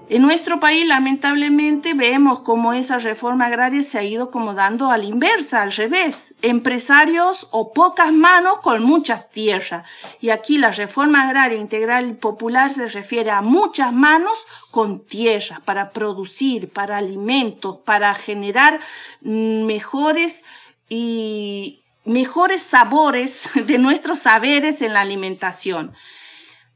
En 0.10 0.22
nuestro 0.22 0.62
país, 0.62 0.86
lamentablemente, 0.88 1.94
vemos 1.94 2.40
cómo 2.40 2.72
esa 2.72 2.98
reforma 2.98 3.48
agraria 3.48 3.84
se 3.84 4.00
ha 4.00 4.04
ido 4.04 4.32
como 4.32 4.54
dando 4.54 4.90
a 4.90 4.98
la 4.98 5.04
inversa, 5.04 5.62
al 5.62 5.74
revés. 5.74 6.34
Empresarios 6.42 7.48
o 7.52 7.74
pocas 7.74 8.14
manos 8.14 8.60
con 8.60 8.84
muchas 8.84 9.30
tierras. 9.32 9.86
Y 10.22 10.30
aquí 10.30 10.58
la 10.58 10.72
reforma 10.72 11.24
agraria 11.24 11.58
integral 11.58 12.10
y 12.10 12.14
popular 12.14 12.72
se 12.72 12.88
refiere 12.88 13.32
a 13.32 13.42
muchas 13.42 13.92
manos 13.92 14.40
con 14.72 15.06
tierras 15.06 15.60
para 15.60 15.92
producir, 15.92 16.72
para 16.72 16.96
alimentos, 16.96 17.80
para 17.84 18.16
generar 18.16 18.80
mejores 19.20 20.46
y 20.88 21.84
mejores 22.06 22.62
sabores 22.62 23.50
de 23.68 23.78
nuestros 23.78 24.20
saberes 24.20 24.82
en 24.82 24.94
la 24.94 25.02
alimentación 25.02 25.94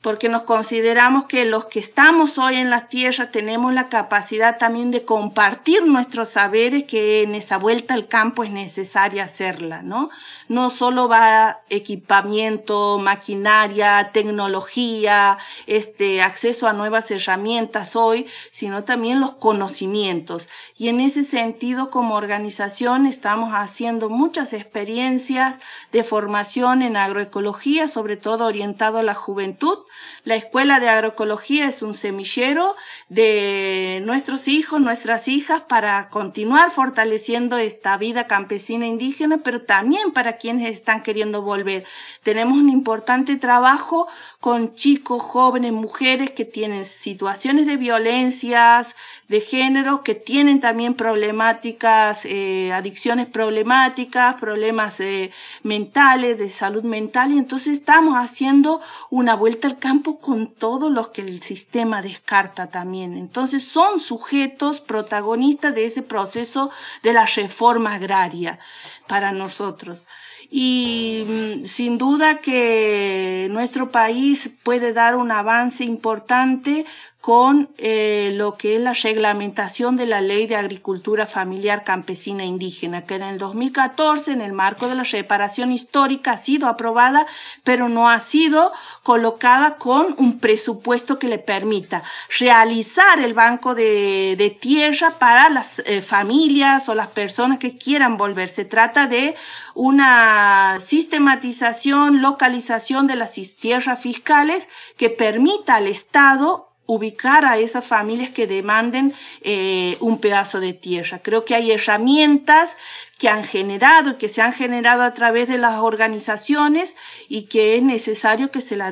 porque 0.02 0.30
nos 0.30 0.44
consideramos 0.44 1.26
que 1.26 1.46
los 1.46 1.66
que 1.66 1.80
estamos 1.80 2.40
hoy 2.40 2.56
en 2.56 2.72
la 2.72 2.88
tierra 2.88 3.30
tenemos 3.30 3.72
la 3.72 3.88
capacidad 3.88 4.58
también 4.58 4.90
de 4.90 5.06
compartir 5.06 5.86
nuestros 5.86 6.30
saberes, 6.30 6.86
que 6.86 7.22
en 7.22 7.36
esa 7.36 7.58
vuelta 7.58 7.94
al 7.94 8.08
campo 8.08 8.44
es 8.44 8.50
necesaria 8.50 9.26
hacerla, 9.26 9.84
¿no? 9.84 10.10
No 10.48 10.72
solo 10.72 11.08
va 11.08 11.62
equipamiento, 11.70 12.98
maquinaria, 12.98 14.10
tecnología, 14.12 15.38
este, 15.68 16.24
acceso 16.24 16.68
a 16.68 16.74
nuevas 16.74 17.12
herramientas 17.12 17.96
hoy, 17.96 18.26
sino 18.50 18.84
también 18.84 19.20
los 19.20 19.34
conocimientos. 19.34 20.50
Y 20.80 20.88
en 20.88 21.00
ese 21.00 21.22
sentido, 21.22 21.92
como 21.92 22.16
organización, 22.16 23.06
estamos 23.06 23.52
haciendo 23.54 24.10
muchas 24.10 24.54
experiencias 24.54 25.58
de 25.92 26.04
formación 26.04 26.82
en 26.82 26.98
agroecología, 26.98 27.88
sobre 27.88 28.18
todo 28.18 28.46
orientado 28.46 28.98
a 28.98 29.04
la 29.04 29.14
juventud, 29.14 29.78
la 30.24 30.36
Escuela 30.36 30.80
de 30.80 30.88
Agroecología 30.90 31.68
es 31.68 31.82
un 31.82 31.94
semillero 31.94 32.76
de 33.10 34.02
nuestros 34.06 34.48
hijos, 34.48 34.80
nuestras 34.80 35.28
hijas, 35.28 35.62
para 35.62 36.10
continuar 36.10 36.72
fortaleciendo 36.72 37.58
esta 37.58 37.98
vida 37.98 38.28
campesina 38.28 38.86
indígena, 38.86 39.40
pero 39.44 39.62
también 39.62 40.12
para 40.12 40.38
quienes 40.38 40.72
están 40.72 41.02
queriendo 41.02 41.42
volver. 41.42 41.86
Tenemos 42.24 42.58
un 42.58 42.70
importante 42.70 43.36
trabajo 43.38 44.08
con 44.40 44.76
chicos, 44.76 45.22
jóvenes, 45.22 45.72
mujeres 45.74 46.32
que 46.32 46.46
tienen 46.46 46.86
situaciones 46.86 47.66
de 47.66 47.78
violencias 47.78 48.96
de 49.28 49.40
género, 49.40 50.04
que 50.04 50.14
tienen 50.14 50.60
también 50.60 50.94
problemáticas, 50.94 52.26
eh, 52.26 52.74
adicciones 52.74 53.28
problemáticas, 53.28 54.36
problemas 54.36 55.00
eh, 55.00 55.32
mentales, 55.64 56.38
de 56.38 56.50
salud 56.50 56.84
mental, 56.84 57.32
y 57.32 57.38
entonces 57.38 57.78
estamos 57.78 58.16
haciendo 58.18 58.82
una 59.10 59.36
vuelta 59.36 59.70
al 59.70 59.80
campo 59.82 60.22
con 60.22 60.48
todos 60.48 60.90
los 60.90 61.10
que 61.10 61.22
el 61.24 61.42
sistema 61.42 62.02
descarta 62.02 62.68
también. 62.68 63.18
Entonces 63.18 63.66
son 63.66 64.00
sujetos 64.00 64.80
protagonistas 64.80 65.76
de 65.76 65.84
ese 65.84 66.04
proceso 66.04 66.72
de 67.04 67.12
la 67.12 67.26
reforma 67.26 67.96
agraria 67.96 68.60
para 69.08 69.34
nosotros. 69.34 70.08
Y 70.50 71.26
mm, 71.28 71.66
sin 71.66 71.98
duda 71.98 72.38
que 72.40 73.48
nuestro 73.52 73.92
país 73.92 74.50
puede 74.64 74.94
dar 74.94 75.18
un 75.18 75.32
avance 75.32 75.84
importante 75.84 76.86
con 77.22 77.70
eh, 77.78 78.32
lo 78.34 78.58
que 78.58 78.76
es 78.76 78.82
la 78.82 78.94
reglamentación 78.94 79.96
de 79.96 80.08
la 80.08 80.22
Ley 80.22 80.48
de 80.48 80.56
Agricultura 80.56 81.28
Familiar 81.28 81.84
Campesina 81.84 82.44
Indígena, 82.44 83.06
que 83.06 83.14
en 83.14 83.22
el 83.22 83.38
2014, 83.38 84.32
en 84.32 84.42
el 84.42 84.54
marco 84.54 84.88
de 84.88 84.96
la 84.96 85.04
reparación 85.04 85.72
histórica, 85.72 86.32
ha 86.32 86.38
sido 86.38 86.68
aprobada, 86.68 87.28
pero 87.64 87.90
no 87.90 88.10
ha 88.10 88.20
sido 88.20 88.72
colocada 89.04 89.78
con 89.78 90.16
un 90.18 90.40
presupuesto 90.40 91.20
que 91.20 91.28
le 91.28 91.38
permita 91.38 92.02
realizar 92.40 93.20
el 93.20 93.36
banco 93.36 93.76
de, 93.76 94.36
de 94.36 94.50
tierra 94.50 95.12
para 95.20 95.50
las 95.50 95.78
eh, 95.86 96.02
familias 96.02 96.90
o 96.90 96.96
las 96.96 97.08
personas 97.08 97.60
que 97.60 97.78
quieran 97.78 98.18
volver. 98.18 98.50
Se 98.50 98.66
trata 98.66 99.06
de 99.06 99.36
una 99.76 100.80
sistematización, 100.80 102.24
localización 102.24 103.06
de 103.06 103.16
las 103.16 103.32
tierras 103.32 104.00
fiscales 104.02 104.68
que 104.98 105.12
permita 105.12 105.76
al 105.76 105.86
Estado 105.86 106.71
ubicar 106.92 107.46
a 107.46 107.58
esas 107.58 107.86
familias 107.86 108.32
que 108.32 108.48
demanden 108.48 109.14
eh, 109.42 109.96
un 110.02 110.20
pedazo 110.20 110.60
de 110.60 110.74
tierra. 110.74 111.20
Creo 111.24 111.46
que 111.46 111.56
hay 111.56 111.72
herramientas 111.72 112.76
que 113.18 113.30
han 113.30 113.46
generado, 113.46 114.18
que 114.18 114.28
se 114.28 114.42
han 114.42 114.52
generado 114.52 115.04
a 115.04 115.14
través 115.14 115.48
de 115.48 115.58
las 115.58 115.80
organizaciones 115.80 116.98
y 117.30 117.44
que 117.44 117.78
es 117.78 117.84
necesario 117.84 118.52
que 118.52 118.60
se 118.60 118.76
la, 118.76 118.92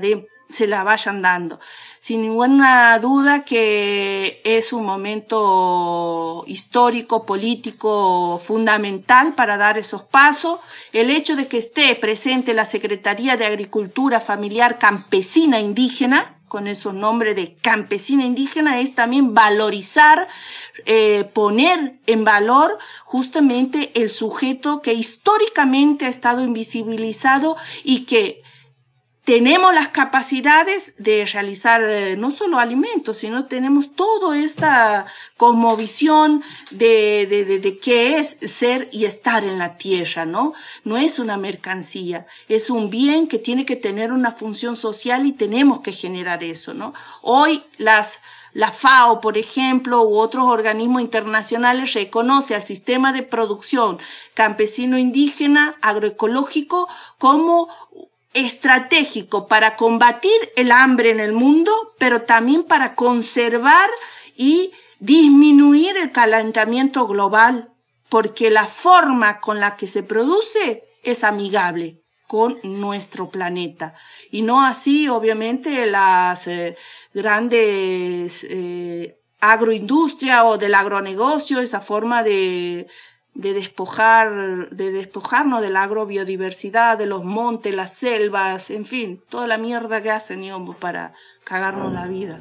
se 0.50 0.68
la 0.68 0.84
vayan 0.84 1.22
dando. 1.22 1.60
Sin 2.00 2.22
ninguna 2.22 2.98
duda 3.00 3.44
que 3.44 4.42
es 4.46 4.72
un 4.72 4.86
momento 4.86 6.46
histórico, 6.48 7.26
político 7.26 8.40
fundamental 8.42 9.34
para 9.34 9.58
dar 9.58 9.78
esos 9.78 10.04
pasos. 10.04 10.62
El 10.94 11.10
hecho 11.10 11.36
de 11.36 11.48
que 11.48 11.58
esté 11.58 11.94
presente 11.96 12.54
la 12.54 12.64
Secretaría 12.64 13.36
de 13.36 13.46
Agricultura 13.46 14.22
Familiar 14.22 14.80
Campesina 14.80 15.60
Indígena, 15.60 16.39
con 16.50 16.68
esos 16.68 16.94
nombres 16.94 17.36
de 17.38 17.56
campesina 17.56 18.26
indígena 18.26 18.82
es 18.82 18.94
también 18.96 19.34
valorizar, 19.34 20.28
eh, 20.86 21.24
poner 21.34 21.94
en 22.08 22.26
valor 22.26 22.78
justamente 23.06 23.92
el 23.94 24.10
sujeto 24.10 24.82
que 24.82 24.94
históricamente 24.94 26.06
ha 26.06 26.10
estado 26.10 26.44
invisibilizado 26.44 27.56
y 27.84 28.06
que 28.06 28.42
tenemos 29.30 29.76
las 29.76 29.90
capacidades 29.90 30.96
de 30.98 31.24
realizar 31.32 31.84
eh, 31.84 32.18
no 32.18 32.32
solo 32.32 32.58
alimentos, 32.58 33.18
sino 33.18 33.46
tenemos 33.46 33.94
toda 33.94 34.36
esta 34.36 35.06
cosmovisión 35.38 36.42
de, 36.72 37.28
de, 37.30 37.60
de, 37.60 37.78
qué 37.78 38.18
es 38.18 38.40
ser 38.42 38.90
y 38.92 39.06
estar 39.06 39.44
en 39.44 39.60
la 39.60 39.78
tierra, 39.78 40.26
¿no? 40.26 40.54
No 40.84 40.98
es 40.98 41.20
una 41.20 41.38
mercancía, 41.38 42.26
es 42.48 42.72
un 42.72 42.90
bien 42.90 43.28
que 43.28 43.38
tiene 43.38 43.68
que 43.68 43.76
tener 43.76 44.12
una 44.12 44.32
función 44.32 44.76
social 44.76 45.28
y 45.28 45.34
tenemos 45.34 45.82
que 45.82 45.92
generar 45.92 46.44
eso, 46.44 46.74
¿no? 46.74 46.96
Hoy 47.22 47.64
las 47.78 48.22
la 48.54 48.72
FAO, 48.72 49.22
por 49.22 49.38
ejemplo, 49.38 50.02
u 50.02 50.18
otros 50.18 50.46
organismos 50.46 51.04
internacionales 51.04 51.94
reconoce 51.94 52.56
al 52.56 52.64
sistema 52.64 53.14
de 53.14 53.22
producción 53.22 54.00
campesino 54.34 54.98
indígena 54.98 55.76
agroecológico 55.84 56.88
como 57.20 57.70
estratégico 58.34 59.48
para 59.48 59.76
combatir 59.76 60.52
el 60.56 60.72
hambre 60.72 61.10
en 61.10 61.20
el 61.20 61.34
mundo, 61.34 61.72
pero 61.98 62.24
también 62.24 62.64
para 62.64 62.96
conservar 62.96 63.90
y 64.36 64.72
disminuir 65.00 65.98
el 65.98 66.12
calentamiento 66.12 67.08
global, 67.08 67.70
porque 68.10 68.50
la 68.50 68.68
forma 68.68 69.40
con 69.40 69.60
la 69.60 69.78
que 69.78 69.88
se 69.88 70.04
produce 70.04 70.84
es 71.04 71.24
amigable 71.24 72.02
con 72.28 72.60
nuestro 72.64 73.30
planeta. 73.30 73.96
Y 74.30 74.44
no 74.44 74.64
así, 74.64 75.08
obviamente, 75.08 75.88
las 75.88 76.46
eh, 76.48 76.78
grandes 77.14 78.46
eh, 78.48 79.18
agroindustria 79.40 80.44
o 80.46 80.58
del 80.58 80.76
agronegocio, 80.76 81.60
esa 81.60 81.80
forma 81.80 82.22
de 82.22 82.88
de 83.40 83.54
despojar, 83.54 84.70
de 84.70 84.92
despojarnos 84.92 85.62
de 85.62 85.70
la 85.70 85.84
agrobiodiversidad, 85.84 86.98
de 86.98 87.06
los 87.06 87.24
montes, 87.24 87.74
las 87.74 87.94
selvas, 87.94 88.70
en 88.70 88.84
fin, 88.84 89.22
toda 89.30 89.48
la 89.48 89.58
mierda 89.58 90.02
que 90.02 90.12
hacen 90.12 90.44
para 90.76 91.14
cagarnos 91.46 91.94
la 91.94 92.06
vida. 92.06 92.38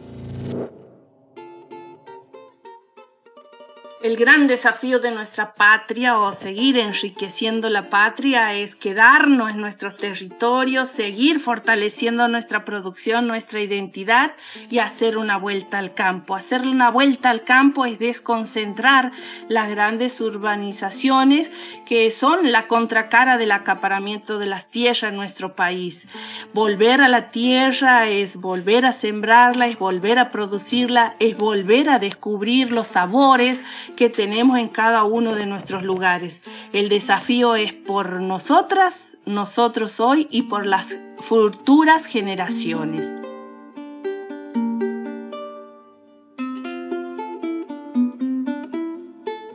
El 4.00 4.16
gran 4.16 4.46
desafío 4.46 5.00
de 5.00 5.10
nuestra 5.10 5.54
patria 5.54 6.20
o 6.20 6.32
seguir 6.32 6.78
enriqueciendo 6.78 7.68
la 7.68 7.90
patria 7.90 8.54
es 8.54 8.76
quedarnos 8.76 9.50
en 9.50 9.60
nuestros 9.60 9.96
territorios, 9.96 10.88
seguir 10.88 11.40
fortaleciendo 11.40 12.28
nuestra 12.28 12.64
producción, 12.64 13.26
nuestra 13.26 13.60
identidad 13.60 14.34
y 14.70 14.78
hacer 14.78 15.18
una 15.18 15.36
vuelta 15.36 15.78
al 15.78 15.94
campo. 15.94 16.36
Hacer 16.36 16.60
una 16.60 16.92
vuelta 16.92 17.30
al 17.30 17.42
campo 17.42 17.86
es 17.86 17.98
desconcentrar 17.98 19.10
las 19.48 19.68
grandes 19.68 20.20
urbanizaciones 20.20 21.50
que 21.84 22.12
son 22.12 22.52
la 22.52 22.68
contracara 22.68 23.36
del 23.36 23.50
acaparamiento 23.50 24.38
de 24.38 24.46
las 24.46 24.70
tierras 24.70 25.10
en 25.10 25.16
nuestro 25.16 25.56
país. 25.56 26.06
Volver 26.54 27.00
a 27.00 27.08
la 27.08 27.30
tierra 27.30 28.08
es 28.08 28.36
volver 28.36 28.86
a 28.86 28.92
sembrarla, 28.92 29.66
es 29.66 29.76
volver 29.76 30.20
a 30.20 30.30
producirla, 30.30 31.16
es 31.18 31.36
volver 31.36 31.90
a 31.90 31.98
descubrir 31.98 32.70
los 32.70 32.86
sabores 32.86 33.64
que 33.98 34.08
tenemos 34.08 34.60
en 34.60 34.68
cada 34.68 35.02
uno 35.02 35.34
de 35.34 35.44
nuestros 35.44 35.82
lugares. 35.82 36.44
El 36.72 36.88
desafío 36.88 37.56
es 37.56 37.72
por 37.72 38.22
nosotras, 38.22 39.18
nosotros 39.26 39.98
hoy 39.98 40.28
y 40.30 40.42
por 40.42 40.66
las 40.66 40.96
futuras 41.18 42.06
generaciones. 42.06 43.12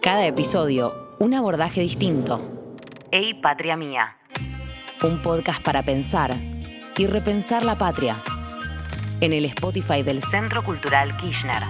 Cada 0.02 0.26
episodio, 0.26 0.94
un 1.20 1.34
abordaje 1.34 1.80
distinto. 1.80 2.42
Ey, 3.12 3.36
Patria 3.36 3.78
Mía. 3.78 4.18
Un 5.04 5.22
podcast 5.22 5.64
para 5.64 5.84
pensar 5.84 6.36
y 6.98 7.08
repensar 7.08 7.64
la 7.64 7.78
patria. 7.78 8.18
En 9.22 9.32
el 9.32 9.46
Spotify 9.46 10.04
del 10.04 10.22
Centro 10.22 10.66
Cultural 10.66 11.16
Kirchner. 11.16 11.64